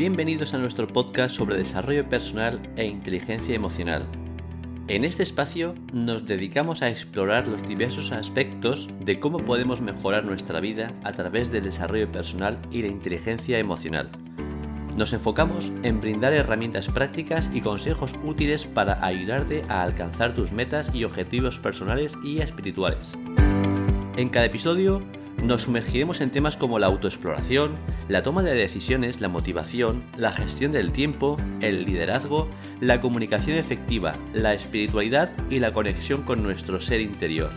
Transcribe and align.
Bienvenidos 0.00 0.54
a 0.54 0.58
nuestro 0.58 0.88
podcast 0.88 1.36
sobre 1.36 1.58
desarrollo 1.58 2.08
personal 2.08 2.58
e 2.76 2.86
inteligencia 2.86 3.54
emocional. 3.54 4.06
En 4.88 5.04
este 5.04 5.22
espacio 5.22 5.74
nos 5.92 6.24
dedicamos 6.24 6.80
a 6.80 6.88
explorar 6.88 7.46
los 7.46 7.68
diversos 7.68 8.10
aspectos 8.10 8.88
de 9.00 9.20
cómo 9.20 9.40
podemos 9.40 9.82
mejorar 9.82 10.24
nuestra 10.24 10.58
vida 10.58 10.94
a 11.04 11.12
través 11.12 11.52
del 11.52 11.64
desarrollo 11.64 12.10
personal 12.10 12.58
y 12.70 12.80
la 12.80 12.88
inteligencia 12.88 13.58
emocional. 13.58 14.08
Nos 14.96 15.12
enfocamos 15.12 15.70
en 15.82 16.00
brindar 16.00 16.32
herramientas 16.32 16.88
prácticas 16.88 17.50
y 17.52 17.60
consejos 17.60 18.14
útiles 18.24 18.64
para 18.64 19.04
ayudarte 19.04 19.66
a 19.68 19.82
alcanzar 19.82 20.34
tus 20.34 20.50
metas 20.50 20.90
y 20.94 21.04
objetivos 21.04 21.58
personales 21.58 22.16
y 22.24 22.38
espirituales. 22.38 23.18
En 24.16 24.30
cada 24.30 24.46
episodio 24.46 25.02
nos 25.42 25.62
sumergiremos 25.62 26.22
en 26.22 26.30
temas 26.30 26.56
como 26.56 26.78
la 26.78 26.86
autoexploración, 26.86 27.76
la 28.10 28.24
toma 28.24 28.42
de 28.42 28.54
decisiones, 28.54 29.20
la 29.20 29.28
motivación, 29.28 30.02
la 30.16 30.32
gestión 30.32 30.72
del 30.72 30.90
tiempo, 30.90 31.38
el 31.60 31.84
liderazgo, 31.84 32.48
la 32.80 33.00
comunicación 33.00 33.56
efectiva, 33.56 34.14
la 34.34 34.52
espiritualidad 34.52 35.30
y 35.48 35.60
la 35.60 35.72
conexión 35.72 36.22
con 36.22 36.42
nuestro 36.42 36.80
ser 36.80 37.00
interior. 37.00 37.52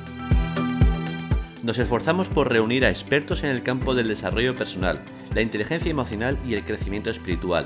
Nos 1.64 1.80
esforzamos 1.80 2.30
por 2.30 2.52
reunir 2.52 2.86
a 2.86 2.92
expertos 2.92 3.44
en 3.44 3.50
el 3.50 3.64
campo 3.64 3.96
del 3.96 4.08
desarrollo 4.08 4.56
personal, 4.56 5.00
la 5.34 5.42
inteligencia 5.42 5.90
emocional 5.90 6.38
y 6.48 6.54
el 6.54 6.64
crecimiento 6.64 7.10
espiritual, 7.10 7.66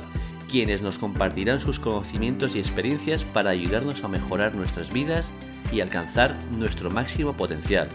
quienes 0.49 0.81
nos 0.81 0.97
compartirán 0.97 1.59
sus 1.59 1.79
conocimientos 1.79 2.55
y 2.55 2.59
experiencias 2.59 3.25
para 3.25 3.49
ayudarnos 3.49 4.05
a 4.05 4.07
mejorar 4.07 4.55
nuestras 4.55 4.93
vidas 4.93 5.33
y 5.73 5.81
alcanzar 5.81 6.39
nuestro 6.51 6.89
máximo 6.89 7.33
potencial. 7.33 7.89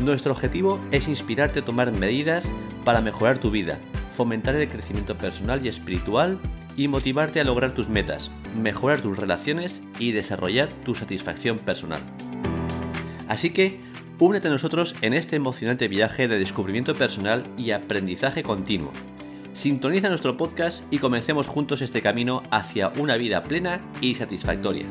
Nuestro 0.00 0.32
objetivo 0.32 0.78
es 0.90 1.08
inspirarte 1.08 1.60
a 1.60 1.64
tomar 1.64 1.90
medidas 1.90 2.52
para 2.86 3.00
mejorar 3.00 3.38
tu 3.38 3.50
vida, 3.50 3.80
fomentar 4.12 4.54
el 4.54 4.68
crecimiento 4.68 5.18
personal 5.18 5.66
y 5.66 5.68
espiritual 5.68 6.38
y 6.76 6.86
motivarte 6.86 7.40
a 7.40 7.44
lograr 7.44 7.72
tus 7.72 7.88
metas, 7.88 8.30
mejorar 8.62 9.00
tus 9.00 9.18
relaciones 9.18 9.82
y 9.98 10.12
desarrollar 10.12 10.68
tu 10.84 10.94
satisfacción 10.94 11.58
personal. 11.58 11.98
Así 13.26 13.50
que, 13.50 13.80
únete 14.20 14.46
a 14.46 14.52
nosotros 14.52 14.94
en 15.02 15.14
este 15.14 15.34
emocionante 15.34 15.88
viaje 15.88 16.28
de 16.28 16.38
descubrimiento 16.38 16.94
personal 16.94 17.42
y 17.58 17.72
aprendizaje 17.72 18.44
continuo. 18.44 18.92
Sintoniza 19.52 20.08
nuestro 20.08 20.36
podcast 20.36 20.84
y 20.92 20.98
comencemos 20.98 21.48
juntos 21.48 21.82
este 21.82 22.02
camino 22.02 22.44
hacia 22.52 22.92
una 23.00 23.16
vida 23.16 23.42
plena 23.42 23.80
y 24.00 24.14
satisfactoria. 24.14 24.86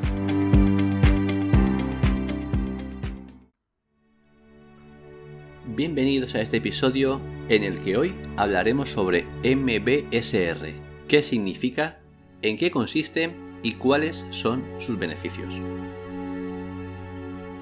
Bienvenidos 5.75 6.35
a 6.35 6.41
este 6.41 6.57
episodio 6.57 7.19
en 7.49 7.65
el 7.65 7.81
que 7.81 7.97
hoy 7.97 8.15
hablaremos 8.37 8.87
sobre 8.87 9.25
MBSR, 9.43 10.69
qué 11.09 11.21
significa, 11.21 11.99
en 12.41 12.55
qué 12.55 12.71
consiste 12.71 13.35
y 13.61 13.73
cuáles 13.73 14.25
son 14.29 14.63
sus 14.79 14.97
beneficios. 14.97 15.59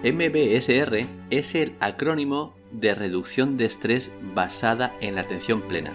MBSR 0.03 1.07
es 1.31 1.55
el 1.55 1.73
acrónimo 1.79 2.55
de 2.71 2.93
reducción 2.93 3.57
de 3.57 3.65
estrés 3.65 4.11
basada 4.35 4.95
en 5.01 5.15
la 5.15 5.21
atención 5.21 5.63
plena, 5.63 5.91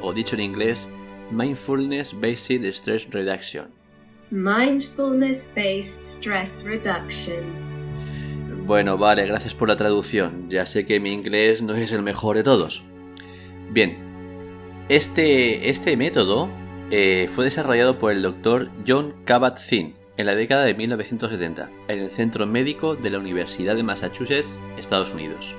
o 0.00 0.12
dicho 0.12 0.34
en 0.34 0.42
inglés, 0.42 0.90
Mindfulness 1.30 2.20
Based 2.20 2.64
Stress 2.64 3.08
Reduction. 3.12 3.68
Mindfulness 4.32 5.48
Based 5.54 6.02
Stress 6.02 6.64
Reduction. 6.64 7.77
Bueno, 8.68 8.98
vale, 8.98 9.24
gracias 9.26 9.54
por 9.54 9.68
la 9.68 9.76
traducción. 9.76 10.50
Ya 10.50 10.66
sé 10.66 10.84
que 10.84 11.00
mi 11.00 11.10
inglés 11.10 11.62
no 11.62 11.74
es 11.74 11.90
el 11.90 12.02
mejor 12.02 12.36
de 12.36 12.42
todos. 12.42 12.82
Bien, 13.70 13.96
este, 14.90 15.70
este 15.70 15.96
método 15.96 16.50
eh, 16.90 17.30
fue 17.32 17.46
desarrollado 17.46 17.98
por 17.98 18.12
el 18.12 18.20
doctor 18.20 18.68
John 18.86 19.24
Kabat-Zinn 19.24 19.94
en 20.18 20.26
la 20.26 20.34
década 20.34 20.66
de 20.66 20.74
1970 20.74 21.70
en 21.88 21.98
el 21.98 22.10
Centro 22.10 22.46
Médico 22.46 22.94
de 22.94 23.08
la 23.08 23.18
Universidad 23.18 23.74
de 23.74 23.84
Massachusetts, 23.84 24.58
Estados 24.76 25.14
Unidos. 25.14 25.56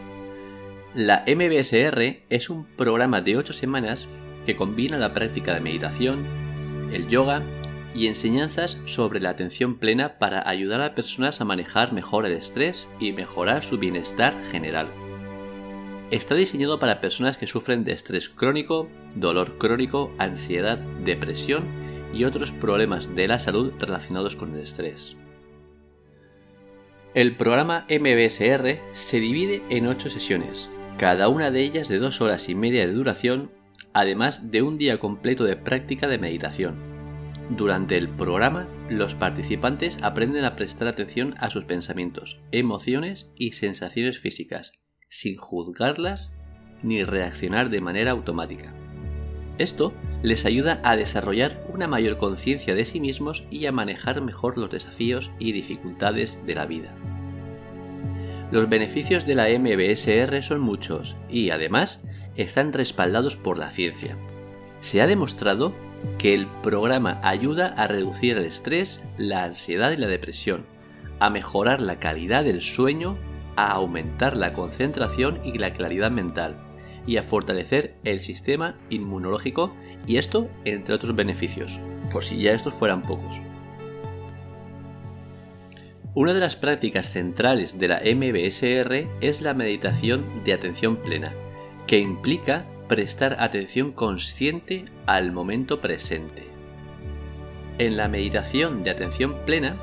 La 0.94 1.26
MBSR 1.26 2.22
es 2.30 2.52
un 2.52 2.66
programa 2.76 3.22
de 3.22 3.38
8 3.38 3.54
semanas 3.54 4.08
que 4.46 4.56
combina 4.56 5.00
la 5.00 5.16
práctica 5.16 5.56
de 5.56 5.62
meditación, 5.62 6.28
el 6.94 7.08
yoga 7.08 7.42
y 8.00 8.08
enseñanzas 8.08 8.80
sobre 8.86 9.20
la 9.20 9.30
atención 9.30 9.78
plena 9.78 10.18
para 10.20 10.48
ayudar 10.48 10.80
a 10.80 10.96
personas 10.96 11.42
a 11.42 11.46
manejar 11.46 11.92
mejor 11.92 12.26
el 12.26 12.32
estrés 12.32 12.88
y 12.98 13.12
mejorar 13.12 13.62
su 13.62 13.78
bienestar 13.78 14.40
general. 14.52 14.88
Está 16.10 16.36
diseñado 16.36 16.80
para 16.80 17.02
personas 17.02 17.36
que 17.38 17.46
sufren 17.46 17.84
de 17.84 17.92
estrés 17.92 18.30
crónico, 18.30 18.88
dolor 19.16 19.58
crónico, 19.58 20.14
ansiedad, 20.18 20.78
depresión 21.04 21.66
y 22.14 22.24
otros 22.24 22.54
problemas 22.54 23.16
de 23.16 23.28
la 23.28 23.38
salud 23.38 23.74
relacionados 23.78 24.38
con 24.38 24.56
el 24.56 24.62
estrés. 24.62 25.18
El 27.14 27.36
programa 27.36 27.86
MBSR 27.90 28.80
se 28.94 29.20
divide 29.20 29.62
en 29.70 29.88
8 29.88 30.10
sesiones, 30.10 30.70
cada 30.98 31.28
una 31.28 31.52
de 31.52 31.64
ellas 31.64 31.90
de 31.90 32.00
2 32.00 32.22
horas 32.22 32.48
y 32.48 32.56
media 32.56 32.88
de 32.88 32.94
duración, 32.94 33.52
además 33.92 34.52
de 34.52 34.62
un 34.62 34.78
día 34.78 35.00
completo 35.00 35.44
de 35.44 35.58
práctica 35.58 36.08
de 36.08 36.18
meditación. 36.18 36.89
Durante 37.50 37.98
el 37.98 38.10
programa, 38.10 38.68
los 38.90 39.16
participantes 39.16 40.04
aprenden 40.04 40.46
a 40.46 40.56
prestar 40.56 40.88
atención 40.88 41.34
a 41.40 41.50
sus 41.50 41.66
pensamientos, 41.66 42.42
emociones 42.52 43.32
y 43.36 43.54
sensaciones 43.54 44.20
físicas, 44.20 44.84
sin 45.10 45.36
juzgarlas 45.38 46.32
ni 46.84 47.04
reaccionar 47.04 47.72
de 47.72 47.82
manera 47.82 48.12
automática. 48.12 48.72
Esto 49.58 49.94
les 50.22 50.46
ayuda 50.46 50.80
a 50.84 50.96
desarrollar 50.96 51.64
una 51.74 51.88
mayor 51.88 52.18
conciencia 52.18 52.76
de 52.76 52.86
sí 52.86 53.02
mismos 53.02 53.48
y 53.50 53.66
a 53.66 53.72
manejar 53.72 54.22
mejor 54.22 54.58
los 54.58 54.70
desafíos 54.70 55.32
y 55.40 55.52
dificultades 55.52 56.46
de 56.46 56.56
la 56.56 56.68
vida. 56.68 56.94
Los 58.52 58.70
beneficios 58.70 59.26
de 59.26 59.36
la 59.36 59.48
MBSR 59.50 60.42
son 60.44 60.62
muchos 60.62 61.16
y 61.30 61.50
además 61.50 62.04
están 62.36 62.74
respaldados 62.74 63.36
por 63.36 63.58
la 63.58 63.70
ciencia. 63.70 64.18
Se 64.82 65.02
ha 65.02 65.08
demostrado 65.08 65.74
que 66.18 66.34
el 66.34 66.48
programa 66.64 67.20
ayuda 67.24 67.68
a 67.78 67.88
reducir 67.88 68.38
el 68.38 68.46
estrés, 68.46 69.02
la 69.18 69.44
ansiedad 69.44 69.92
y 69.92 69.98
la 69.98 70.08
depresión, 70.08 70.66
a 71.20 71.30
mejorar 71.30 71.82
la 71.82 72.00
calidad 72.00 72.44
del 72.44 72.62
sueño, 72.62 73.18
a 73.56 73.72
aumentar 73.72 74.36
la 74.38 74.54
concentración 74.54 75.40
y 75.44 75.58
la 75.58 75.74
claridad 75.74 76.12
mental, 76.12 76.56
y 77.06 77.18
a 77.18 77.24
fortalecer 77.24 77.96
el 78.04 78.22
sistema 78.22 78.78
inmunológico, 78.90 79.74
y 80.08 80.18
esto 80.18 80.50
entre 80.66 80.96
otros 80.96 81.16
beneficios, 81.16 81.80
por 82.12 82.24
si 82.24 82.42
ya 82.42 82.54
estos 82.54 82.74
fueran 82.74 83.02
pocos. 83.02 83.42
Una 86.16 86.34
de 86.34 86.40
las 86.40 86.56
prácticas 86.56 87.12
centrales 87.12 87.78
de 87.80 87.88
la 87.88 88.02
MBSR 88.04 89.08
es 89.22 89.42
la 89.42 89.54
meditación 89.54 90.44
de 90.44 90.54
atención 90.54 90.98
plena, 90.98 91.32
que 91.86 92.00
implica 92.00 92.66
prestar 92.90 93.38
atención 93.40 93.92
consciente 93.92 94.86
al 95.06 95.32
momento 95.32 95.80
presente. 95.80 96.44
En 97.78 97.96
la 97.96 98.10
meditación 98.10 98.84
de 98.84 98.90
atención 98.90 99.38
plena, 99.46 99.78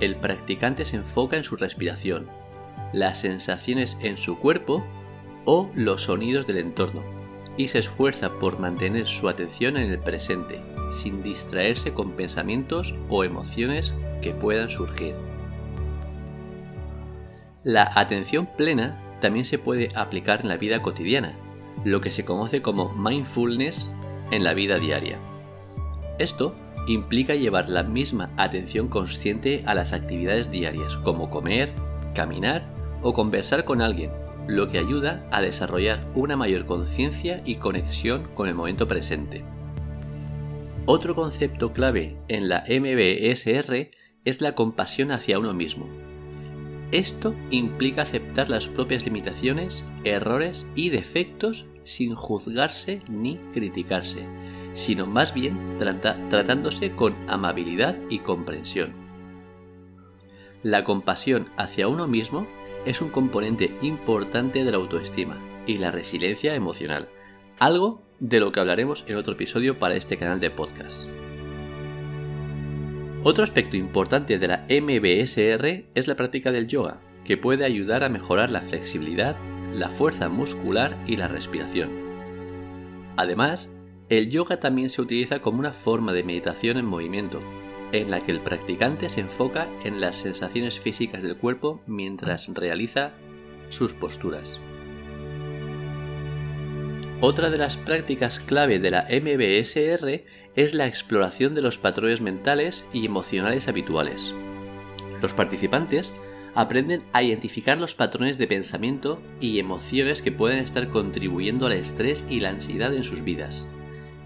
el 0.00 0.14
practicante 0.14 0.84
se 0.84 0.96
enfoca 0.96 1.36
en 1.36 1.42
su 1.42 1.56
respiración, 1.56 2.26
las 2.92 3.18
sensaciones 3.18 3.98
en 4.00 4.16
su 4.16 4.38
cuerpo 4.38 4.86
o 5.44 5.70
los 5.74 6.02
sonidos 6.02 6.46
del 6.46 6.58
entorno, 6.58 7.02
y 7.56 7.66
se 7.66 7.80
esfuerza 7.80 8.30
por 8.38 8.60
mantener 8.60 9.08
su 9.08 9.28
atención 9.28 9.76
en 9.76 9.90
el 9.90 9.98
presente, 9.98 10.60
sin 10.92 11.20
distraerse 11.20 11.92
con 11.92 12.12
pensamientos 12.12 12.94
o 13.08 13.24
emociones 13.24 13.92
que 14.22 14.30
puedan 14.30 14.70
surgir. 14.70 15.16
La 17.64 17.90
atención 17.96 18.46
plena 18.56 19.02
también 19.20 19.44
se 19.44 19.58
puede 19.58 19.88
aplicar 19.96 20.42
en 20.42 20.48
la 20.48 20.56
vida 20.56 20.80
cotidiana, 20.80 21.36
lo 21.84 22.00
que 22.00 22.12
se 22.12 22.24
conoce 22.24 22.62
como 22.62 22.90
mindfulness 22.90 23.90
en 24.30 24.44
la 24.44 24.54
vida 24.54 24.78
diaria. 24.78 25.18
Esto 26.18 26.54
implica 26.86 27.34
llevar 27.34 27.68
la 27.68 27.82
misma 27.82 28.30
atención 28.36 28.88
consciente 28.88 29.62
a 29.66 29.74
las 29.74 29.92
actividades 29.92 30.50
diarias, 30.50 30.96
como 30.96 31.30
comer, 31.30 31.72
caminar 32.14 32.66
o 33.02 33.12
conversar 33.14 33.64
con 33.64 33.80
alguien, 33.80 34.10
lo 34.48 34.68
que 34.68 34.78
ayuda 34.78 35.26
a 35.30 35.40
desarrollar 35.40 36.04
una 36.14 36.36
mayor 36.36 36.66
conciencia 36.66 37.42
y 37.44 37.56
conexión 37.56 38.22
con 38.34 38.48
el 38.48 38.54
momento 38.54 38.88
presente. 38.88 39.44
Otro 40.84 41.14
concepto 41.14 41.72
clave 41.72 42.16
en 42.28 42.48
la 42.48 42.64
MBSR 42.68 43.90
es 44.24 44.40
la 44.40 44.54
compasión 44.54 45.12
hacia 45.12 45.38
uno 45.38 45.54
mismo. 45.54 45.88
Esto 46.92 47.34
implica 47.50 48.02
aceptar 48.02 48.50
las 48.50 48.68
propias 48.68 49.06
limitaciones, 49.06 49.86
errores 50.04 50.66
y 50.74 50.90
defectos 50.90 51.66
sin 51.84 52.14
juzgarse 52.14 53.00
ni 53.08 53.38
criticarse, 53.54 54.26
sino 54.74 55.06
más 55.06 55.32
bien 55.32 55.78
tratándose 55.78 56.92
con 56.92 57.16
amabilidad 57.28 57.96
y 58.10 58.18
comprensión. 58.18 58.92
La 60.62 60.84
compasión 60.84 61.48
hacia 61.56 61.88
uno 61.88 62.06
mismo 62.08 62.46
es 62.84 63.00
un 63.00 63.08
componente 63.08 63.74
importante 63.80 64.62
de 64.62 64.70
la 64.70 64.76
autoestima 64.76 65.40
y 65.66 65.78
la 65.78 65.92
resiliencia 65.92 66.54
emocional, 66.54 67.08
algo 67.58 68.02
de 68.20 68.38
lo 68.38 68.52
que 68.52 68.60
hablaremos 68.60 69.04
en 69.08 69.16
otro 69.16 69.32
episodio 69.32 69.78
para 69.78 69.96
este 69.96 70.18
canal 70.18 70.40
de 70.40 70.50
podcast. 70.50 71.08
Otro 73.24 73.44
aspecto 73.44 73.76
importante 73.76 74.36
de 74.40 74.48
la 74.48 74.66
MBSR 74.68 75.86
es 75.94 76.08
la 76.08 76.16
práctica 76.16 76.50
del 76.50 76.66
yoga, 76.66 77.00
que 77.24 77.36
puede 77.36 77.64
ayudar 77.64 78.02
a 78.02 78.08
mejorar 78.08 78.50
la 78.50 78.62
flexibilidad, 78.62 79.36
la 79.72 79.90
fuerza 79.90 80.28
muscular 80.28 80.98
y 81.06 81.16
la 81.16 81.28
respiración. 81.28 81.90
Además, 83.16 83.70
el 84.08 84.28
yoga 84.28 84.58
también 84.58 84.90
se 84.90 85.02
utiliza 85.02 85.38
como 85.38 85.60
una 85.60 85.72
forma 85.72 86.12
de 86.12 86.24
meditación 86.24 86.78
en 86.78 86.86
movimiento, 86.86 87.38
en 87.92 88.10
la 88.10 88.20
que 88.20 88.32
el 88.32 88.40
practicante 88.40 89.08
se 89.08 89.20
enfoca 89.20 89.68
en 89.84 90.00
las 90.00 90.16
sensaciones 90.16 90.80
físicas 90.80 91.22
del 91.22 91.36
cuerpo 91.36 91.80
mientras 91.86 92.48
realiza 92.48 93.12
sus 93.68 93.94
posturas. 93.94 94.58
Otra 97.24 97.50
de 97.50 97.56
las 97.56 97.76
prácticas 97.76 98.40
clave 98.40 98.80
de 98.80 98.90
la 98.90 99.06
MBSR 99.08 100.24
es 100.56 100.74
la 100.74 100.88
exploración 100.88 101.54
de 101.54 101.62
los 101.62 101.78
patrones 101.78 102.20
mentales 102.20 102.84
y 102.92 103.06
emocionales 103.06 103.68
habituales. 103.68 104.34
Los 105.22 105.32
participantes 105.32 106.12
aprenden 106.56 107.04
a 107.12 107.22
identificar 107.22 107.78
los 107.78 107.94
patrones 107.94 108.38
de 108.38 108.48
pensamiento 108.48 109.22
y 109.38 109.60
emociones 109.60 110.20
que 110.20 110.32
pueden 110.32 110.58
estar 110.58 110.88
contribuyendo 110.88 111.66
al 111.66 111.74
estrés 111.74 112.24
y 112.28 112.40
la 112.40 112.48
ansiedad 112.48 112.92
en 112.92 113.04
sus 113.04 113.22
vidas. 113.22 113.68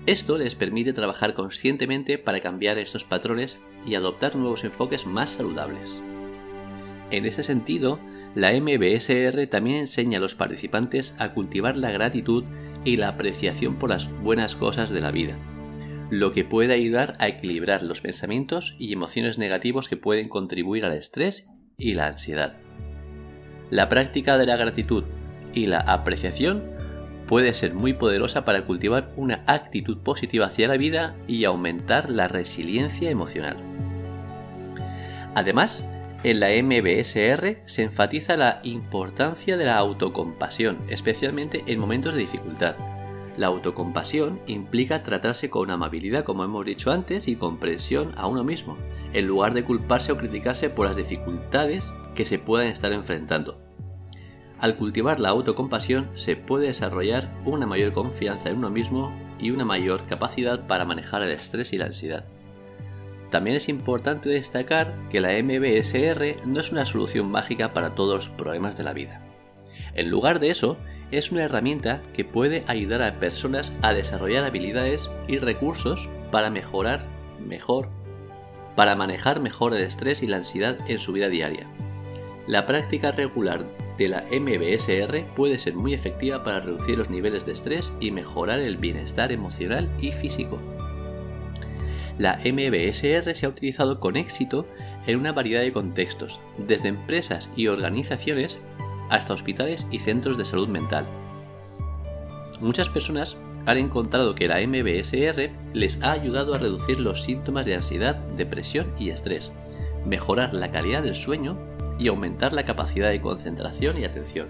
Esto 0.07 0.39
les 0.39 0.55
permite 0.55 0.95
trabajar 0.95 1.35
conscientemente 1.35 2.17
para 2.17 2.41
cambiar 2.41 2.79
estos 2.79 3.05
patrones 3.05 3.61
y 3.87 3.95
adoptar 3.95 4.37
nuevos 4.37 4.65
enfoques 4.65 5.05
más 5.05 5.29
saludables. 5.29 6.03
En 7.11 7.27
este 7.27 7.43
sentido, 7.43 8.01
la 8.35 8.53
MBSR 8.53 9.47
también 9.49 9.81
enseña 9.81 10.17
a 10.17 10.21
los 10.23 10.35
participantes 10.35 11.15
a 11.19 11.35
cultivar 11.35 11.77
la 11.77 11.91
gratitud 11.91 12.45
y 12.87 12.97
la 12.97 13.09
apreciación 13.09 13.79
por 13.79 13.91
las 13.91 14.11
buenas 14.23 14.55
cosas 14.55 14.91
de 14.91 15.01
la 15.01 15.11
vida, 15.11 15.37
lo 16.09 16.33
que 16.33 16.45
puede 16.45 16.73
ayudar 16.73 17.17
a 17.19 17.27
equilibrar 17.27 17.83
los 17.83 18.01
pensamientos 18.01 18.77
y 18.79 18.93
emociones 18.93 19.39
negativos 19.39 19.89
que 19.89 19.97
pueden 19.97 20.29
contribuir 20.29 20.85
al 20.85 20.93
estrés 20.93 21.51
y 21.77 21.93
la 21.93 22.07
ansiedad. 22.07 22.57
La 23.71 23.89
práctica 23.89 24.39
de 24.39 24.47
la 24.47 24.57
gratitud 24.57 25.03
y 25.53 25.67
la 25.67 25.81
apreciación 25.81 26.63
puede 27.27 27.55
ser 27.55 27.75
muy 27.75 27.93
poderosa 27.93 28.45
para 28.45 28.65
cultivar 28.67 29.11
una 29.17 29.43
actitud 29.49 29.99
positiva 29.99 30.47
hacia 30.47 30.69
la 30.69 30.77
vida 30.77 31.17
y 31.27 31.45
aumentar 31.45 32.09
la 32.09 32.29
resiliencia 32.29 33.11
emocional. 33.11 33.57
Además, 35.35 35.91
en 36.27 36.41
la 36.41 36.49
MBSR 36.61 37.59
se 37.67 37.85
enfatiza 37.85 38.37
la 38.37 38.59
importancia 38.65 39.57
de 39.57 39.65
la 39.65 39.77
autocompasión, 39.77 40.79
especialmente 40.89 41.63
en 41.69 41.79
momentos 41.79 42.15
de 42.15 42.21
dificultad. 42.21 42.75
La 43.37 43.47
autocompasión 43.47 44.41
implica 44.49 45.05
tratarse 45.05 45.51
con 45.51 45.71
amabilidad, 45.71 46.25
como 46.25 46.43
hemos 46.43 46.67
dicho 46.67 46.91
antes, 46.91 47.29
y 47.29 47.37
comprensión 47.37 48.11
a 48.17 48.27
uno 48.27 48.43
mismo, 48.43 48.77
en 49.13 49.29
lugar 49.29 49.55
de 49.55 49.63
culparse 49.63 50.11
o 50.11 50.17
criticarse 50.17 50.69
por 50.69 50.89
las 50.89 50.97
dificultades 50.97 51.95
que 52.17 52.25
se 52.25 52.41
puedan 52.41 52.67
estar 52.67 52.91
enfrentando. 52.91 53.63
Al 54.59 54.77
cultivar 54.77 55.21
la 55.21 55.29
autocompasión 55.29 56.11
se 56.15 56.35
puede 56.35 56.67
desarrollar 56.67 57.33
una 57.45 57.67
mayor 57.67 57.93
confianza 57.93 58.49
en 58.49 58.57
uno 58.57 58.71
mismo 58.71 59.13
y 59.39 59.53
una 59.53 59.65
mayor 59.65 60.09
capacidad 60.09 60.67
para 60.67 60.85
manejar 60.85 61.23
el 61.23 61.31
estrés 61.31 61.73
y 61.73 61.79
la 61.79 61.85
ansiedad. 61.85 62.27
También 63.31 63.57
es 63.57 63.69
importante 63.69 64.31
destacar 64.31 64.95
que 65.11 65.21
la 65.21 65.31
MBSR 65.43 66.47
no 66.47 66.61
es 66.61 66.71
una 66.71 66.87
solución 66.87 67.31
mágica 67.31 67.73
para 67.73 67.95
todos 67.95 68.15
los 68.15 68.29
problemas 68.29 68.77
de 68.77 68.85
la 68.85 68.93
vida. 68.93 69.21
En 69.95 70.11
lugar 70.11 70.41
de 70.41 70.51
eso, 70.51 70.77
es 71.11 71.33
una 71.33 71.45
herramienta 71.45 72.03
que 72.13 72.25
puede 72.25 72.65
ayudar 72.67 73.03
a 73.03 73.19
personas 73.19 73.73
a 73.83 73.93
desarrollar 73.93 74.45
habilidades 74.45 75.11
y 75.29 75.39
recursos 75.39 76.09
para 76.31 76.51
mejorar 76.51 77.07
mejor, 77.45 77.89
para 78.75 78.97
manejar 78.97 79.41
mejor 79.41 79.75
el 79.75 79.83
estrés 79.83 80.23
y 80.23 80.27
la 80.27 80.37
ansiedad 80.37 80.79
en 80.89 81.01
su 81.01 81.13
vida 81.13 81.29
diaria. 81.29 81.67
La 82.47 82.67
práctica 82.67 83.11
regular 83.11 83.67
de 83.99 84.09
la 84.09 84.25
MBSR 84.31 85.25
puede 85.35 85.59
ser 85.59 85.75
muy 85.75 85.95
efectiva 85.95 86.45
para 86.45 86.61
reducir 86.61 86.99
los 86.99 87.11
niveles 87.11 87.47
de 87.47 87.53
estrés 87.53 87.93
y 87.99 88.11
mejorar 88.11 88.61
el 88.61 88.77
bienestar 88.77 89.33
emocional 89.33 89.91
y 90.01 90.13
físico 90.13 90.61
la 92.19 92.39
MBSR 92.45 93.35
se 93.35 93.47
ha 93.47 93.49
utilizado 93.49 94.01
con 94.01 94.17
éxito 94.17 94.67
en 95.07 95.19
una 95.19 95.33
variedad 95.33 95.63
de 95.63 95.73
contextos, 95.73 96.41
desde 96.59 96.89
empresas 96.89 97.51
y 97.57 97.69
organizaciones 97.69 98.59
hasta 99.11 99.35
hospitales 99.35 99.87
y 99.91 99.99
centros 99.99 100.39
de 100.39 100.45
salud 100.45 100.69
mental. 100.69 101.07
Muchas 102.61 102.89
personas 102.89 103.37
han 103.67 103.79
encontrado 103.79 104.35
que 104.35 104.49
la 104.49 104.61
MBSR 104.67 105.51
les 105.75 106.03
ha 106.03 106.13
ayudado 106.13 106.55
a 106.55 106.59
reducir 106.59 107.01
los 107.01 107.23
síntomas 107.23 107.67
de 107.67 107.75
ansiedad, 107.75 108.17
depresión 108.37 108.87
y 108.99 109.11
estrés, 109.11 109.53
mejorar 110.07 110.55
la 110.55 110.71
calidad 110.71 111.03
del 111.03 111.15
sueño 111.15 111.59
y 111.99 112.09
aumentar 112.09 112.53
la 112.53 112.65
capacidad 112.65 113.11
de 113.11 113.21
concentración 113.21 113.99
y 114.01 114.05
atención. 114.05 114.49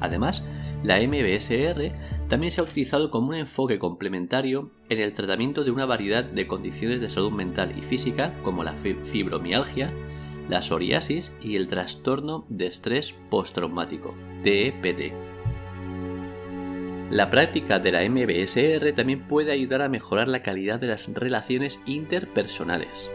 Además, 0.00 0.44
la 0.82 0.98
MBSR 1.00 1.92
también 2.28 2.52
se 2.52 2.60
ha 2.60 2.64
utilizado 2.64 3.10
como 3.10 3.28
un 3.28 3.34
enfoque 3.34 3.78
complementario 3.78 4.70
en 4.88 5.00
el 5.00 5.12
tratamiento 5.12 5.64
de 5.64 5.70
una 5.70 5.86
variedad 5.86 6.24
de 6.24 6.46
condiciones 6.46 7.00
de 7.00 7.10
salud 7.10 7.32
mental 7.32 7.74
y 7.76 7.82
física 7.82 8.34
como 8.44 8.62
la 8.62 8.74
fibromialgia, 8.74 9.92
la 10.48 10.62
psoriasis 10.62 11.32
y 11.42 11.56
el 11.56 11.68
trastorno 11.68 12.46
de 12.48 12.66
estrés 12.66 13.14
postraumático, 13.28 14.14
TEPT. 14.42 15.12
La 17.10 17.30
práctica 17.30 17.78
de 17.78 17.90
la 17.90 18.08
MBSR 18.08 18.92
también 18.94 19.26
puede 19.26 19.50
ayudar 19.50 19.80
a 19.80 19.88
mejorar 19.88 20.28
la 20.28 20.42
calidad 20.42 20.78
de 20.78 20.88
las 20.88 21.12
relaciones 21.14 21.80
interpersonales. 21.86 23.10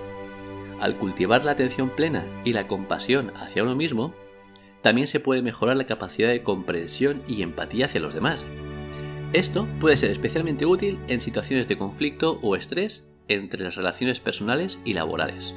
Al 0.80 0.98
cultivar 0.98 1.46
la 1.46 1.52
atención 1.52 1.92
plena 1.92 2.26
y 2.44 2.54
la 2.54 2.68
compasión 2.68 3.32
hacia 3.36 3.64
uno 3.64 3.76
mismo, 3.76 4.16
también 4.84 5.08
se 5.08 5.20
puede 5.20 5.42
mejorar 5.42 5.78
la 5.78 5.88
capacidad 5.88 6.30
de 6.30 6.44
comprensión 6.44 7.24
y 7.28 7.42
empatía 7.42 7.86
hacia 7.86 8.02
los 8.02 8.14
demás, 8.14 8.46
esto 9.34 9.68
puede 9.80 9.98
ser 9.98 10.12
especialmente 10.12 10.68
útil 10.68 11.00
en 11.08 11.20
situaciones 11.20 11.68
de 11.68 11.76
conflicto 11.76 12.38
o 12.44 12.56
estrés 12.56 13.10
entre 13.28 13.64
las 13.64 13.76
relaciones 13.76 14.20
personales 14.20 14.80
y 14.86 14.94
laborales. 14.94 15.56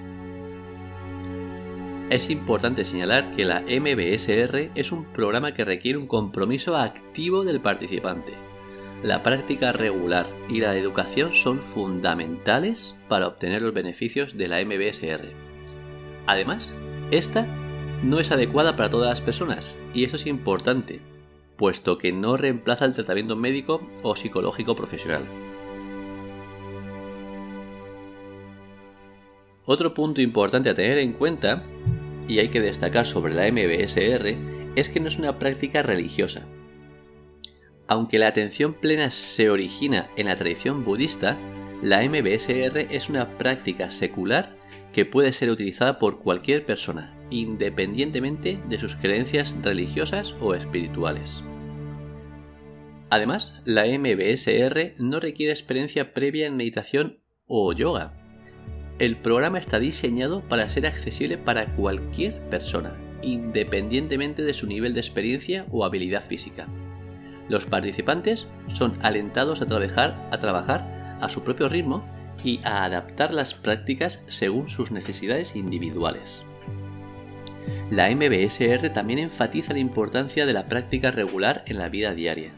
Es 2.09 2.31
importante 2.31 2.85
señalar 2.85 3.37
que 3.37 3.45
la 3.45 3.61
MBSR 3.61 4.71
es 4.75 4.93
un 4.93 5.05
programa 5.13 5.53
que 5.53 5.67
requiere 5.67 5.99
un 5.99 6.07
compromiso 6.07 6.75
activo 6.75 7.45
del 7.45 7.61
participante. 7.61 8.33
La 9.03 9.23
práctica 9.23 9.73
regular 9.73 10.27
y 10.49 10.61
la 10.61 10.75
educación 10.75 11.35
son 11.35 11.63
fundamentales 11.63 12.97
para 13.09 13.27
obtener 13.27 13.61
los 13.61 13.75
beneficios 13.75 14.39
de 14.39 14.49
la 14.49 14.65
MBSR. 14.65 15.29
Además, 16.27 16.73
esta 17.11 17.47
no 18.03 18.21
es 18.21 18.31
adecuada 18.31 18.77
para 18.77 18.91
todas 18.91 19.09
las 19.09 19.21
personas, 19.21 19.77
y 19.95 20.05
eso 20.05 20.17
es 20.17 20.27
importante, 20.27 21.01
puesto 21.57 21.99
que 21.99 22.13
no 22.13 22.37
reemplaza 22.37 22.85
el 22.85 22.93
tratamiento 22.93 23.37
médico 23.37 23.81
o 24.03 24.17
psicológico 24.17 24.77
profesional. 24.77 25.27
Otro 29.65 29.95
punto 29.95 30.21
importante 30.21 30.71
a 30.71 30.75
tener 30.75 30.99
en 30.99 31.13
cuenta, 31.13 31.65
y 32.29 32.39
hay 32.39 32.49
que 32.49 32.61
destacar 32.61 33.07
sobre 33.07 33.35
la 33.35 33.51
MBSR, 33.51 34.37
es 34.77 34.89
que 34.89 35.01
no 35.01 35.09
es 35.09 35.19
una 35.19 35.39
práctica 35.39 35.83
religiosa. 35.83 36.47
Aunque 37.89 38.19
la 38.19 38.29
atención 38.29 38.75
plena 38.75 39.11
se 39.11 39.49
origina 39.49 40.09
en 40.17 40.27
la 40.27 40.37
tradición 40.37 40.85
budista, 40.85 41.37
la 41.83 42.03
MBSR 42.03 42.89
es 42.91 43.09
una 43.09 43.39
práctica 43.39 43.91
secular 43.91 44.57
que 44.93 45.05
puede 45.05 45.33
ser 45.33 45.51
utilizada 45.51 45.99
por 45.99 46.21
cualquier 46.21 46.65
persona, 46.65 47.16
independientemente 47.31 48.61
de 48.69 48.79
sus 48.79 48.97
creencias 48.97 49.55
religiosas 49.63 50.35
o 50.41 50.55
espirituales. 50.55 51.43
Además, 53.11 53.55
la 53.65 53.85
MBSR 53.85 54.95
no 54.99 55.21
requiere 55.21 55.53
experiencia 55.53 56.13
previa 56.13 56.47
en 56.47 56.57
meditación 56.57 57.21
o 57.47 57.73
yoga. 57.73 58.15
El 58.99 59.17
programa 59.17 59.59
está 59.59 59.79
diseñado 59.79 60.41
para 60.49 60.69
ser 60.69 60.87
accesible 60.87 61.39
para 61.39 61.77
cualquier 61.77 62.41
persona, 62.49 62.97
independientemente 63.23 64.43
de 64.43 64.55
su 64.55 64.67
nivel 64.67 64.95
de 64.95 65.01
experiencia 65.01 65.67
o 65.71 65.85
habilidad 65.85 66.23
física. 66.23 66.67
Los 67.49 67.67
participantes 67.67 68.49
son 68.69 68.99
alentados 69.03 69.61
a 69.63 69.67
trabajar, 69.67 70.15
a 70.33 70.41
trabajar 70.41 71.19
a 71.21 71.29
su 71.29 71.43
propio 71.43 71.69
ritmo 71.69 72.05
y 72.43 72.61
a 72.65 72.85
adaptar 72.85 73.33
las 73.33 73.55
prácticas 73.55 74.23
según 74.27 74.69
sus 74.69 74.91
necesidades 74.91 75.55
individuales. 75.55 76.45
La 77.91 78.11
MBSR 78.11 78.89
también 78.93 79.21
enfatiza 79.21 79.73
la 79.73 79.79
importancia 79.79 80.45
de 80.45 80.53
la 80.53 80.67
práctica 80.67 81.13
regular 81.13 81.63
en 81.67 81.79
la 81.79 81.89
vida 81.89 82.15
diaria. 82.15 82.51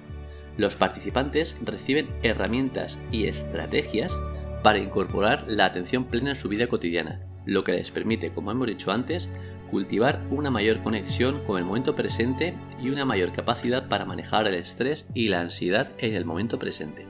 Los 0.57 0.75
participantes 0.75 1.59
reciben 1.63 2.09
herramientas 2.23 2.99
y 3.13 3.27
estrategias 3.27 4.19
para 4.63 4.79
incorporar 4.79 5.45
la 5.47 5.67
atención 5.67 6.05
plena 6.05 6.31
en 6.31 6.37
su 6.37 6.49
vida 6.49 6.67
cotidiana, 6.67 7.21
lo 7.45 7.63
que 7.63 7.73
les 7.73 7.91
permite, 7.91 8.31
como 8.31 8.53
hemos 8.53 8.69
dicho 8.69 8.91
antes, 8.91 9.29
cultivar 9.71 10.23
una 10.31 10.51
mayor 10.51 10.83
conexión 10.83 11.39
con 11.47 11.59
el 11.59 11.65
momento 11.67 11.95
presente 11.95 12.55
y 12.81 12.89
una 12.89 13.05
mayor 13.05 13.33
capacidad 13.33 13.87
para 13.87 14.07
manejar 14.07 14.47
el 14.47 14.55
estrés 14.55 15.07
y 15.13 15.29
la 15.29 15.43
ansiedad 15.43 15.91
en 15.99 16.15
el 16.15 16.25
momento 16.25 16.59
presente. 16.59 17.07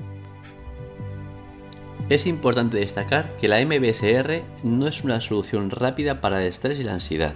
Es 2.08 2.26
importante 2.26 2.78
destacar 2.78 3.30
que 3.40 3.48
la 3.48 3.64
MBSR 3.64 4.42
no 4.64 4.88
es 4.88 5.04
una 5.04 5.20
solución 5.20 5.70
rápida 5.70 6.20
para 6.20 6.40
el 6.40 6.48
estrés 6.48 6.80
y 6.80 6.84
la 6.84 6.94
ansiedad. 6.94 7.34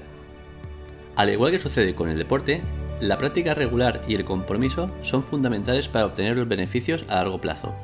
Al 1.16 1.30
igual 1.30 1.52
que 1.52 1.60
sucede 1.60 1.94
con 1.94 2.08
el 2.08 2.18
deporte, 2.18 2.62
la 3.00 3.18
práctica 3.18 3.54
regular 3.54 4.02
y 4.08 4.14
el 4.14 4.24
compromiso 4.24 4.90
son 5.02 5.24
fundamentales 5.24 5.88
para 5.88 6.06
obtener 6.06 6.36
los 6.36 6.48
beneficios 6.48 7.04
a 7.08 7.16
largo 7.16 7.40
plazo. 7.40 7.74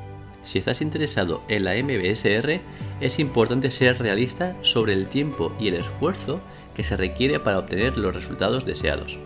Si 0.41 0.57
estás 0.57 0.81
interesado 0.81 1.41
en 1.49 1.65
la 1.65 1.73
MBSR, 1.75 2.61
es 3.01 3.19
importante 3.19 3.71
ser 3.71 3.99
realista 3.99 4.55
sobre 4.61 4.93
el 4.93 5.07
tiempo 5.07 5.53
y 5.59 5.67
el 5.67 5.75
esfuerzo 5.75 6.39
que 6.73 6.83
se 6.83 6.95
requiere 6.95 7.39
para 7.39 7.59
obtener 7.59 7.97
los 7.97 8.15
resultados 8.15 8.65
deseados. 8.65 9.19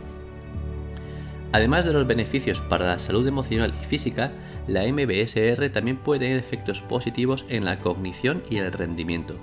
Además 1.52 1.86
de 1.86 1.94
los 1.94 2.08
beneficios 2.08 2.60
para 2.60 2.88
la 2.88 3.00
salud 3.00 3.28
emocional 3.28 3.74
y 3.80 3.86
física, 3.86 4.32
la 4.68 4.82
MBSR 4.92 5.70
también 5.70 5.98
puede 5.98 6.22
tener 6.22 6.40
efectos 6.40 6.82
positivos 6.82 7.46
en 7.48 7.64
la 7.64 7.78
cognición 7.78 8.42
y 8.50 8.58
el 8.58 8.72
rendimiento. 8.72 9.36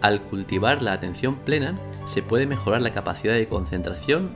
Al 0.00 0.22
cultivar 0.22 0.80
la 0.80 0.92
atención 0.92 1.34
plena, 1.40 1.74
se 2.06 2.22
puede 2.22 2.46
mejorar 2.46 2.82
la 2.82 2.92
capacidad 2.92 3.34
de 3.34 3.46
concentración 3.46 4.30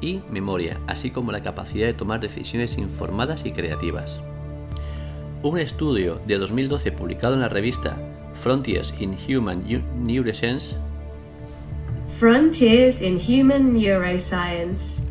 y 0.00 0.20
memoria, 0.30 0.80
así 0.86 1.10
como 1.10 1.32
la 1.32 1.42
capacidad 1.42 1.86
de 1.86 1.94
tomar 1.94 2.20
decisiones 2.20 2.78
informadas 2.78 3.44
y 3.44 3.52
creativas. 3.52 4.20
Un 5.42 5.58
estudio 5.58 6.20
de 6.26 6.38
2012 6.38 6.92
publicado 6.92 7.34
en 7.34 7.40
la 7.40 7.48
revista 7.48 7.96
Frontiers 8.34 8.94
in 8.98 9.16
Human 9.28 9.64
Neuroscience 9.98 10.76
Frontiers 12.18 13.00
in 13.00 13.18
Human 13.18 13.72
Neuroscience. 13.72 15.02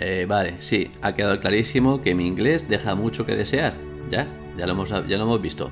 Eh, 0.00 0.24
vale, 0.26 0.54
sí, 0.60 0.90
ha 1.02 1.14
quedado 1.14 1.38
clarísimo 1.38 2.00
que 2.00 2.14
mi 2.14 2.26
inglés 2.26 2.66
deja 2.66 2.94
mucho 2.94 3.26
que 3.26 3.36
desear. 3.36 3.74
Ya, 4.10 4.26
ya 4.56 4.66
lo 4.66 4.72
hemos, 4.72 4.88
ya 4.88 5.18
lo 5.18 5.24
hemos 5.24 5.42
visto. 5.42 5.70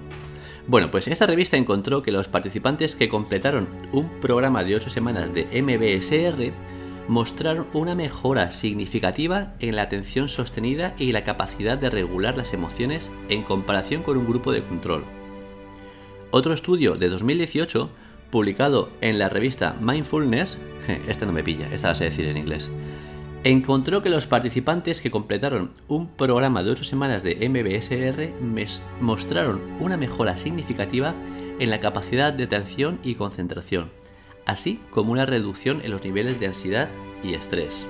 Bueno, 0.69 0.91
pues 0.91 1.07
esta 1.07 1.27
revista 1.27 1.57
encontró 1.57 2.03
que 2.03 2.11
los 2.11 2.27
participantes 2.27 2.97
que 2.97 3.09
completaron 3.09 3.69
un 3.93 4.09
programa 4.21 4.65
de 4.65 4.75
8 4.75 4.91
semanas 4.91 5.33
de 5.33 5.45
MBSR 5.63 6.53
mostraron 7.09 7.69
una 7.73 7.95
mejora 7.95 8.51
significativa 8.51 9.55
en 9.61 9.77
la 9.77 9.83
atención 9.83 10.29
sostenida 10.29 10.97
y 10.99 11.13
la 11.13 11.23
capacidad 11.23 11.79
de 11.79 11.89
regular 11.89 12.37
las 12.37 12.53
emociones 12.53 13.13
en 13.29 13.45
comparación 13.45 14.03
con 14.03 14.17
un 14.17 14.27
grupo 14.27 14.51
de 14.51 14.65
control. 14.65 15.05
Otro 16.33 16.53
estudio 16.53 16.97
de 16.97 17.11
2018, 17.11 17.89
publicado 18.33 18.91
en 19.01 19.21
la 19.21 19.29
revista 19.29 19.77
Mindfulness, 19.81 20.59
esta 21.09 21.27
no 21.27 21.33
me 21.33 21.45
pilla, 21.45 21.73
esta 21.73 21.89
la 21.89 21.95
sé 21.95 22.05
decir 22.05 22.27
en 22.27 22.39
inglés, 22.39 22.73
encontró 23.51 24.03
que 24.03 24.11
los 24.11 24.27
participantes 24.27 25.01
que 25.01 25.11
completaron 25.11 25.73
un 25.89 26.09
programa 26.09 26.63
de 26.63 26.71
8 26.71 26.85
semanas 26.85 27.23
de 27.23 27.49
MBSR 27.49 28.33
mostraron 29.01 29.61
una 29.81 29.97
mejora 29.97 30.37
significativa 30.37 31.15
en 31.59 31.71
la 31.71 31.81
capacidad 31.81 32.33
de 32.33 32.45
atención 32.45 32.99
y 33.03 33.15
concentración 33.15 33.91
así 34.47 34.81
como 34.91 35.13
una 35.13 35.27
reducción 35.27 35.83
en 35.85 35.91
los 35.91 36.03
niveles 36.03 36.41
de 36.41 36.47
ansiedad 36.47 36.89
y 37.23 37.35
estrés. 37.35 37.87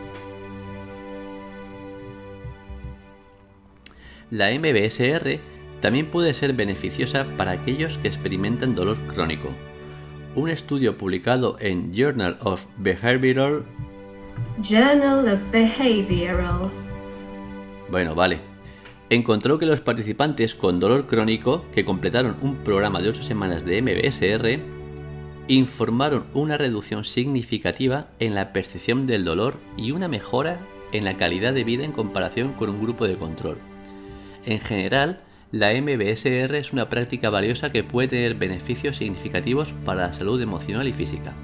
La 4.30 4.50
MBSR 4.50 5.38
también 5.80 6.10
puede 6.10 6.34
ser 6.34 6.54
beneficiosa 6.54 7.26
para 7.36 7.52
aquellos 7.52 7.98
que 7.98 8.08
experimentan 8.08 8.74
dolor 8.74 8.96
crónico. 9.06 9.50
Un 10.34 10.48
estudio 10.48 10.98
publicado 10.98 11.56
en 11.60 11.94
Journal 11.94 12.38
of 12.40 12.66
Behavioral 12.78 13.64
Journal 14.62 15.28
of 15.28 15.40
Behavioral 15.52 16.70
Bueno, 17.90 18.14
vale. 18.14 18.40
Encontró 19.10 19.58
que 19.58 19.66
los 19.66 19.82
participantes 19.82 20.54
con 20.54 20.80
dolor 20.80 21.06
crónico 21.06 21.66
que 21.72 21.84
completaron 21.84 22.36
un 22.40 22.56
programa 22.56 23.02
de 23.02 23.10
8 23.10 23.22
semanas 23.22 23.66
de 23.66 23.82
MBSR 23.82 24.60
informaron 25.48 26.24
una 26.32 26.56
reducción 26.56 27.04
significativa 27.04 28.08
en 28.18 28.34
la 28.34 28.54
percepción 28.54 29.04
del 29.04 29.26
dolor 29.26 29.56
y 29.76 29.90
una 29.90 30.08
mejora 30.08 30.58
en 30.92 31.04
la 31.04 31.18
calidad 31.18 31.52
de 31.52 31.64
vida 31.64 31.84
en 31.84 31.92
comparación 31.92 32.54
con 32.54 32.70
un 32.70 32.80
grupo 32.80 33.06
de 33.06 33.18
control. 33.18 33.58
En 34.46 34.60
general, 34.60 35.20
la 35.52 35.74
MBSR 35.74 36.54
es 36.54 36.72
una 36.72 36.88
práctica 36.88 37.28
valiosa 37.28 37.72
que 37.72 37.84
puede 37.84 38.08
tener 38.08 38.34
beneficios 38.34 38.96
significativos 38.96 39.74
para 39.84 40.06
la 40.06 40.12
salud 40.14 40.40
emocional 40.40 40.88
y 40.88 40.94
física. 40.94 41.34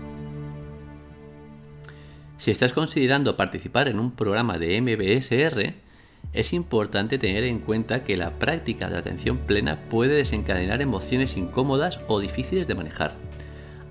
Si 2.43 2.51
estás 2.51 2.73
considerando 2.73 3.37
participar 3.37 3.87
en 3.87 4.01
un 4.01 4.11
programa 4.11 4.59
de 4.59 4.81
MBSR, 4.81 5.75
es 6.33 6.53
importante 6.53 7.17
tener 7.17 7.45
en 7.45 7.61
cuenta 7.61 8.03
que 8.03 8.17
la 8.17 8.41
práctica 8.41 8.91
de 8.91 8.99
atención 8.99 9.39
plena 9.39 9.79
puede 9.89 10.17
desencadenar 10.17 10.83
emociones 10.83 11.37
incómodas 11.37 12.01
o 12.09 12.19
difíciles 12.19 12.67
de 12.67 12.75
manejar 12.75 13.15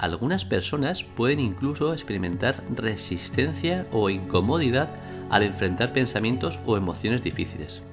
algunas 0.02 0.46
personas 0.46 1.04
pueden 1.04 1.40
incluso 1.40 1.94
experimentar 1.94 2.64
resistencia 2.76 3.86
o 3.92 4.10
incomodidad 4.10 4.90
al 5.30 5.44
enfrentar 5.44 5.94
pensamientos 5.94 6.60
o 6.66 6.76
emociones 6.76 7.22
difíciles. 7.22 7.84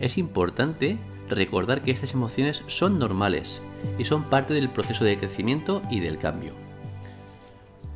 Es 0.00 0.16
importante 0.16 0.96
recordar 1.28 1.82
que 1.82 1.90
estas 1.90 2.14
emociones 2.14 2.62
son 2.68 2.98
normales 2.98 3.60
y 3.98 4.06
son 4.06 4.24
parte 4.24 4.54
del 4.54 4.70
proceso 4.70 5.04
de 5.04 5.18
crecimiento 5.18 5.82
y 5.90 6.00
del 6.00 6.18
cambio. 6.18 6.71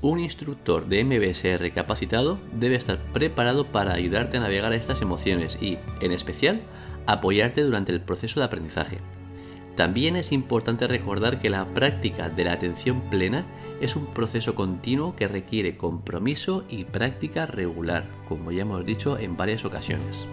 Un 0.03 0.21
instructor 0.21 0.87
de 0.87 1.03
MBSR 1.05 1.73
capacitado 1.73 2.39
debe 2.53 2.77
estar 2.77 2.99
preparado 3.13 3.67
para 3.67 3.95
ayudarte 3.95 4.37
a 4.37 4.41
navegar 4.41 4.73
estas 4.75 5.01
emociones 5.01 5.59
y, 5.61 5.79
en 6.01 6.13
especial, 6.13 6.61
apoyarte 7.07 7.63
durante 7.63 7.93
el 7.93 8.03
proceso 8.03 8.41
de 8.41 8.47
aprendizaje. 8.47 8.99
También 9.75 10.17
es 10.17 10.33
importante 10.33 10.87
recordar 10.87 11.39
que 11.39 11.51
la 11.51 11.67
práctica 11.67 12.29
de 12.29 12.45
la 12.45 12.53
atención 12.53 13.01
plena 13.11 13.45
es 13.81 13.97
un 13.97 14.07
proceso 14.07 14.55
continuo 14.55 15.17
que 15.17 15.29
requiere 15.29 15.77
compromiso 15.77 16.65
y 16.69 16.85
práctica 16.85 17.47
regular, 17.47 18.05
como 18.29 18.53
ya 18.53 18.63
hemos 18.63 18.85
dicho 18.85 19.19
en 19.19 19.37
varias 19.37 19.65
ocasiones. 19.65 20.27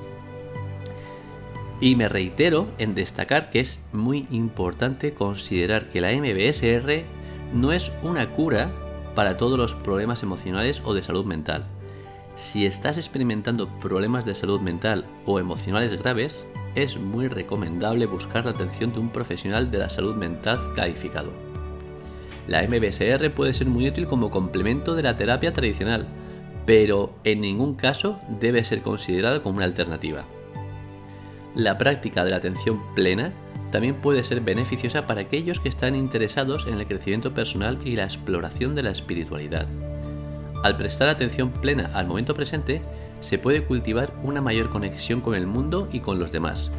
Y 1.82 1.96
me 1.96 2.08
reitero 2.08 2.67
en 2.77 2.96
destacar 2.96 3.50
que 3.50 3.60
es 3.60 3.82
muy 3.91 4.27
importante 4.32 5.13
considerar 5.13 5.89
que 5.89 6.00
la 6.00 6.13
MBSR 6.13 7.03
no 7.53 7.74
es 7.74 7.91
una 8.01 8.29
cura 8.29 8.72
para 9.15 9.38
todos 9.38 9.58
los 9.58 9.74
problemas 9.74 10.24
emocionales 10.24 10.82
o 10.86 10.93
de 10.93 11.03
salud 11.03 11.25
mental. 11.25 11.65
Si 12.36 12.65
estás 12.65 12.98
experimentando 12.98 13.67
problemas 13.79 14.25
de 14.25 14.34
salud 14.34 14.60
mental 14.60 15.05
o 15.25 15.39
emocionales 15.39 16.01
graves, 16.01 16.48
es 16.74 16.98
muy 16.98 17.27
recomendable 17.27 18.08
buscar 18.08 18.46
la 18.46 18.51
atención 18.51 18.91
de 18.91 19.00
un 19.00 19.10
profesional 19.10 19.70
de 19.70 19.77
la 19.77 19.89
salud 19.89 20.15
mental 20.15 20.60
calificado. 20.75 21.32
La 22.48 22.63
MBSR 22.67 23.32
puede 23.32 23.53
ser 23.53 23.67
muy 23.67 23.88
útil 23.88 24.08
como 24.08 24.32
complemento 24.32 24.96
de 24.96 25.03
la 25.03 25.15
terapia 25.15 25.53
tradicional, 25.53 26.08
pero 26.65 27.13
en 27.24 27.41
ningún 27.41 27.75
caso 27.75 28.20
debe 28.39 28.63
ser 28.63 28.82
considerada 28.82 29.43
como 29.43 29.58
una 29.58 29.65
alternativa. 29.65 30.25
La 31.55 31.77
práctica 31.77 32.25
de 32.25 32.32
la 32.32 32.38
atención 32.38 32.82
plena 32.96 33.32
también 33.74 33.96
puede 33.96 34.24
ser 34.24 34.39
beneficiosa 34.42 35.08
para 35.08 35.22
aquellos 35.22 35.60
que 35.60 35.68
están 35.68 35.96
interesados 35.96 36.68
en 36.68 36.75
el 36.75 36.86
crecimiento 36.86 37.34
personal 37.34 37.80
y 37.84 37.96
la 37.96 38.03
exploración 38.03 38.75
de 38.75 38.84
la 38.84 38.92
espiritualidad. 38.92 39.65
Al 40.62 40.77
prestar 40.77 41.10
atención 41.10 41.50
plena 41.50 41.89
al 41.96 42.06
momento 42.06 42.36
presente, 42.36 42.84
se 43.20 43.39
puede 43.39 43.63
cultivar 43.63 44.13
una 44.22 44.42
mayor 44.42 44.70
conexión 44.70 45.22
con 45.22 45.34
el 45.34 45.48
mundo 45.48 45.89
y 45.92 46.01
con 46.01 46.20
los 46.20 46.32
demás. 46.32 46.70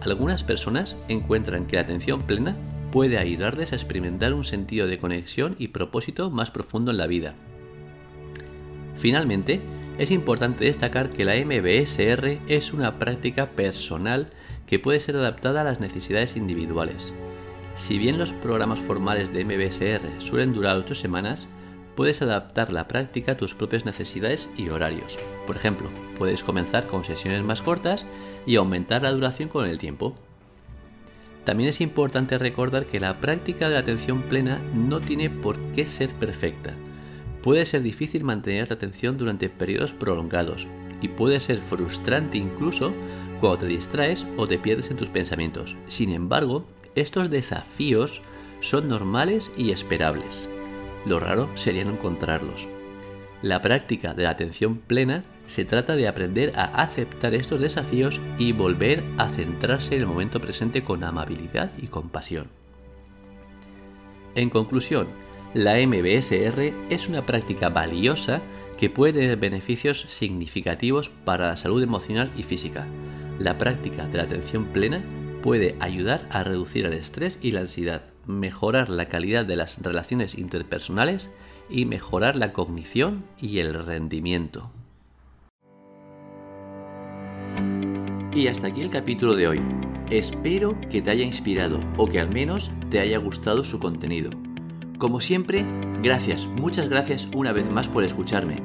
Algunas 0.00 0.44
personas 0.44 0.96
encuentran 1.08 1.66
que 1.66 1.74
la 1.74 1.82
atención 1.82 2.22
plena 2.22 2.54
puede 2.92 3.18
ayudarles 3.18 3.72
a 3.72 3.74
experimentar 3.74 4.32
un 4.32 4.44
sentido 4.44 4.86
de 4.86 4.98
conexión 4.98 5.56
y 5.58 5.68
propósito 5.68 6.30
más 6.30 6.52
profundo 6.52 6.92
en 6.92 6.98
la 6.98 7.08
vida. 7.08 7.34
Finalmente, 8.96 9.60
es 9.98 10.12
importante 10.12 10.66
destacar 10.66 11.10
que 11.10 11.24
la 11.24 11.34
MBSR 11.34 12.38
es 12.46 12.72
una 12.72 13.00
práctica 13.00 13.50
personal 13.50 14.30
que 14.68 14.78
puede 14.78 15.00
ser 15.00 15.16
adaptada 15.16 15.62
a 15.62 15.64
las 15.64 15.80
necesidades 15.80 16.36
individuales. 16.36 17.14
Si 17.74 17.98
bien 17.98 18.18
los 18.18 18.32
programas 18.32 18.78
formales 18.78 19.32
de 19.32 19.44
MBSR 19.44 20.20
suelen 20.20 20.52
durar 20.52 20.76
8 20.76 20.94
semanas, 20.94 21.48
puedes 21.96 22.20
adaptar 22.22 22.70
la 22.70 22.86
práctica 22.86 23.32
a 23.32 23.36
tus 23.36 23.54
propias 23.54 23.86
necesidades 23.86 24.50
y 24.56 24.68
horarios. 24.68 25.18
Por 25.46 25.56
ejemplo, 25.56 25.88
puedes 26.18 26.44
comenzar 26.44 26.86
con 26.86 27.04
sesiones 27.04 27.42
más 27.42 27.62
cortas 27.62 28.06
y 28.46 28.56
aumentar 28.56 29.02
la 29.02 29.10
duración 29.10 29.48
con 29.48 29.66
el 29.66 29.78
tiempo. 29.78 30.14
También 31.44 31.70
es 31.70 31.80
importante 31.80 32.36
recordar 32.36 32.86
que 32.86 33.00
la 33.00 33.20
práctica 33.20 33.68
de 33.68 33.74
la 33.74 33.80
atención 33.80 34.22
plena 34.22 34.60
no 34.74 35.00
tiene 35.00 35.30
por 35.30 35.58
qué 35.72 35.86
ser 35.86 36.12
perfecta. 36.14 36.74
Puede 37.42 37.64
ser 37.64 37.82
difícil 37.82 38.22
mantener 38.22 38.68
la 38.68 38.74
atención 38.74 39.16
durante 39.16 39.48
periodos 39.48 39.92
prolongados 39.92 40.68
y 41.00 41.08
puede 41.08 41.40
ser 41.40 41.60
frustrante 41.60 42.38
incluso 42.38 42.92
cuando 43.40 43.58
te 43.58 43.66
distraes 43.66 44.26
o 44.36 44.46
te 44.46 44.58
pierdes 44.58 44.90
en 44.90 44.96
tus 44.96 45.08
pensamientos. 45.08 45.76
Sin 45.86 46.10
embargo, 46.10 46.64
estos 46.94 47.30
desafíos 47.30 48.22
son 48.60 48.88
normales 48.88 49.52
y 49.56 49.70
esperables. 49.70 50.48
Lo 51.06 51.20
raro 51.20 51.48
sería 51.54 51.84
no 51.84 51.92
encontrarlos. 51.92 52.68
La 53.42 53.62
práctica 53.62 54.14
de 54.14 54.24
la 54.24 54.30
atención 54.30 54.78
plena 54.78 55.24
se 55.46 55.64
trata 55.64 55.94
de 55.94 56.08
aprender 56.08 56.52
a 56.56 56.64
aceptar 56.82 57.34
estos 57.34 57.60
desafíos 57.60 58.20
y 58.36 58.52
volver 58.52 59.04
a 59.16 59.28
centrarse 59.28 59.94
en 59.94 60.02
el 60.02 60.06
momento 60.06 60.40
presente 60.40 60.82
con 60.82 61.04
amabilidad 61.04 61.70
y 61.80 61.86
compasión. 61.86 62.48
En 64.34 64.50
conclusión, 64.50 65.08
la 65.54 65.76
MBSR 65.76 66.74
es 66.90 67.08
una 67.08 67.24
práctica 67.24 67.70
valiosa 67.70 68.42
que 68.78 68.88
puede 68.88 69.14
tener 69.14 69.36
beneficios 69.36 70.06
significativos 70.08 71.10
para 71.24 71.48
la 71.48 71.56
salud 71.56 71.82
emocional 71.82 72.32
y 72.36 72.44
física. 72.44 72.86
La 73.38 73.58
práctica 73.58 74.06
de 74.06 74.18
la 74.18 74.24
atención 74.24 74.66
plena 74.66 75.04
puede 75.42 75.76
ayudar 75.80 76.28
a 76.30 76.44
reducir 76.44 76.86
el 76.86 76.92
estrés 76.92 77.38
y 77.42 77.50
la 77.50 77.60
ansiedad, 77.60 78.02
mejorar 78.26 78.88
la 78.88 79.08
calidad 79.08 79.44
de 79.44 79.56
las 79.56 79.82
relaciones 79.82 80.38
interpersonales 80.38 81.30
y 81.68 81.84
mejorar 81.86 82.36
la 82.36 82.52
cognición 82.52 83.24
y 83.40 83.58
el 83.58 83.74
rendimiento. 83.74 84.70
Y 88.32 88.46
hasta 88.46 88.68
aquí 88.68 88.82
el 88.82 88.90
capítulo 88.90 89.34
de 89.34 89.48
hoy. 89.48 89.60
Espero 90.10 90.80
que 90.88 91.02
te 91.02 91.10
haya 91.10 91.24
inspirado 91.24 91.80
o 91.96 92.06
que 92.06 92.20
al 92.20 92.30
menos 92.30 92.70
te 92.90 93.00
haya 93.00 93.18
gustado 93.18 93.64
su 93.64 93.78
contenido. 93.78 94.30
Como 94.98 95.20
siempre, 95.20 95.64
gracias, 96.02 96.46
muchas 96.46 96.88
gracias 96.88 97.28
una 97.34 97.52
vez 97.52 97.70
más 97.70 97.88
por 97.88 98.04
escucharme. 98.04 98.62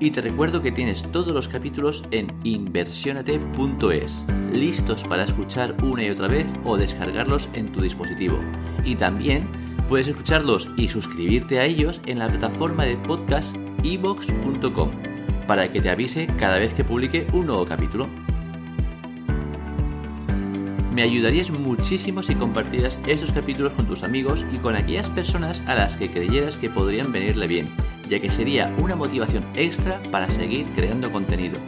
Y 0.00 0.12
te 0.12 0.22
recuerdo 0.22 0.62
que 0.62 0.72
tienes 0.72 1.02
todos 1.12 1.34
los 1.34 1.46
capítulos 1.46 2.04
en 2.10 2.32
inversionate.es, 2.42 4.26
listos 4.52 5.04
para 5.04 5.24
escuchar 5.24 5.76
una 5.82 6.04
y 6.04 6.10
otra 6.10 6.26
vez 6.26 6.46
o 6.64 6.78
descargarlos 6.78 7.48
en 7.52 7.70
tu 7.70 7.82
dispositivo. 7.82 8.40
Y 8.84 8.96
también 8.96 9.46
puedes 9.88 10.08
escucharlos 10.08 10.70
y 10.76 10.88
suscribirte 10.88 11.58
a 11.58 11.64
ellos 11.64 12.00
en 12.06 12.18
la 12.18 12.28
plataforma 12.28 12.84
de 12.84 12.96
podcast 12.96 13.54
evox.com 13.84 14.90
para 15.46 15.70
que 15.70 15.80
te 15.80 15.90
avise 15.90 16.28
cada 16.38 16.58
vez 16.58 16.72
que 16.72 16.84
publique 16.84 17.26
un 17.32 17.46
nuevo 17.46 17.66
capítulo. 17.66 18.08
Me 20.92 21.02
ayudarías 21.02 21.50
muchísimo 21.50 22.22
si 22.22 22.34
compartieras 22.34 22.98
estos 23.06 23.30
capítulos 23.30 23.74
con 23.74 23.86
tus 23.86 24.02
amigos 24.02 24.44
y 24.52 24.56
con 24.58 24.74
aquellas 24.74 25.08
personas 25.08 25.62
a 25.66 25.76
las 25.76 25.94
que 25.96 26.10
creyeras 26.10 26.56
que 26.56 26.68
podrían 26.68 27.12
venirle 27.12 27.46
bien, 27.46 27.70
ya 28.08 28.18
que 28.18 28.28
sería 28.30 28.74
una 28.76 28.96
motivación 28.96 29.44
extra 29.54 30.02
para 30.10 30.28
seguir 30.30 30.66
creando 30.74 31.12
contenido. 31.12 31.60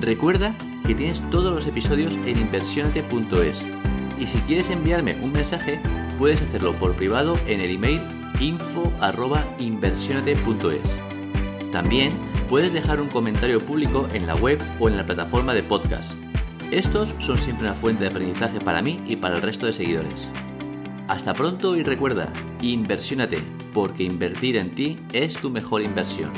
Recuerda 0.00 0.54
que 0.86 0.94
tienes 0.94 1.20
todos 1.30 1.52
los 1.52 1.66
episodios 1.66 2.14
en 2.26 2.38
inversionate.es 2.38 3.64
y 4.20 4.28
si 4.28 4.38
quieres 4.40 4.68
enviarme 4.70 5.16
un 5.20 5.32
mensaje 5.32 5.80
puedes 6.16 6.40
hacerlo 6.42 6.78
por 6.78 6.94
privado 6.94 7.36
en 7.48 7.60
el 7.60 7.72
email 7.72 8.02
info@inversionate.es. 8.40 11.00
También 11.72 12.12
puedes 12.48 12.72
dejar 12.72 13.00
un 13.00 13.08
comentario 13.08 13.60
público 13.60 14.08
en 14.12 14.26
la 14.26 14.34
web 14.34 14.60
o 14.78 14.88
en 14.88 14.96
la 14.96 15.04
plataforma 15.04 15.54
de 15.54 15.62
podcast. 15.62 16.12
Estos 16.70 17.14
son 17.18 17.38
siempre 17.38 17.66
una 17.66 17.74
fuente 17.74 18.04
de 18.04 18.10
aprendizaje 18.10 18.60
para 18.60 18.82
mí 18.82 19.02
y 19.06 19.16
para 19.16 19.36
el 19.36 19.42
resto 19.42 19.66
de 19.66 19.72
seguidores. 19.72 20.28
Hasta 21.08 21.34
pronto 21.34 21.76
y 21.76 21.82
recuerda, 21.82 22.32
inversiónate, 22.60 23.38
porque 23.72 24.02
invertir 24.02 24.56
en 24.56 24.74
ti 24.74 24.98
es 25.12 25.36
tu 25.36 25.50
mejor 25.50 25.82
inversión. 25.82 26.30